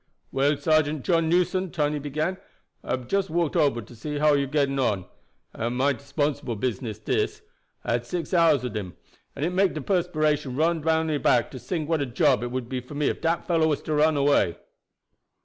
"Well, 0.31 0.57
Sergeant 0.57 1.03
John 1.05 1.29
Newson," 1.29 1.69
Tony 1.69 1.99
began, 1.99 2.37
"I 2.83 2.89
hab 2.89 3.07
just 3.07 3.29
walked 3.29 3.55
ober 3.55 3.83
to 3.83 3.95
see 3.95 4.17
how 4.17 4.33
you 4.33 4.47
getting 4.47 4.79
on. 4.79 5.01
It 5.01 5.05
am 5.53 5.61
a 5.61 5.69
mighty 5.69 5.99
'sponsible 6.03 6.55
business 6.55 6.97
dis. 6.97 7.43
I 7.83 7.91
had 7.91 8.05
six 8.07 8.33
hours 8.33 8.63
of 8.63 8.75
him, 8.75 8.95
and 9.35 9.45
it 9.45 9.51
make 9.51 9.75
de 9.75 9.81
perspiration 9.81 10.55
run 10.55 10.81
down 10.81 11.05
my 11.05 11.19
back 11.19 11.51
to 11.51 11.59
tink 11.59 11.85
what 11.85 12.01
a 12.01 12.07
job 12.07 12.41
it 12.41 12.49
would 12.49 12.67
be 12.67 12.79
for 12.79 12.95
me 12.95 13.09
if 13.09 13.21
dat 13.21 13.45
fellow 13.45 13.67
was 13.67 13.83
to 13.83 13.93
run 13.93 14.17
away." 14.17 14.57